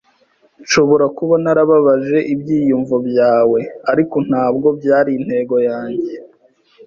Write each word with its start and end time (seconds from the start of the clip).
Nshobora 0.63 1.05
kuba 1.17 1.35
narababaje 1.43 2.17
ibyiyumvo 2.33 2.95
byawe, 3.07 3.59
ariko 3.91 4.15
ntabwo 4.29 4.67
byari 4.79 5.11
intego 5.19 5.55
yanjye. 5.69 6.13